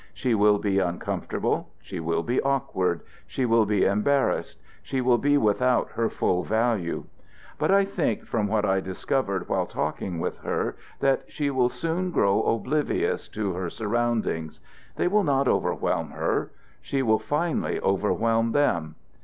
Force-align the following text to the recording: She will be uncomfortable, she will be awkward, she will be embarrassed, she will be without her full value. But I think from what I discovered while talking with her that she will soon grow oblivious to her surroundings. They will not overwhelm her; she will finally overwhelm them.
She 0.15 0.33
will 0.33 0.57
be 0.57 0.79
uncomfortable, 0.79 1.69
she 1.79 1.99
will 1.99 2.23
be 2.23 2.41
awkward, 2.41 3.01
she 3.27 3.45
will 3.45 3.67
be 3.67 3.85
embarrassed, 3.85 4.57
she 4.81 4.99
will 4.99 5.19
be 5.19 5.37
without 5.37 5.91
her 5.91 6.09
full 6.09 6.41
value. 6.43 7.03
But 7.59 7.69
I 7.69 7.85
think 7.85 8.25
from 8.25 8.47
what 8.47 8.65
I 8.65 8.79
discovered 8.79 9.47
while 9.47 9.67
talking 9.67 10.17
with 10.17 10.37
her 10.39 10.75
that 11.01 11.25
she 11.31 11.51
will 11.51 11.69
soon 11.69 12.09
grow 12.09 12.41
oblivious 12.41 13.27
to 13.27 13.53
her 13.53 13.69
surroundings. 13.69 14.59
They 14.95 15.07
will 15.07 15.23
not 15.23 15.47
overwhelm 15.47 16.09
her; 16.09 16.49
she 16.81 17.03
will 17.03 17.19
finally 17.19 17.79
overwhelm 17.81 18.53
them. 18.53 18.95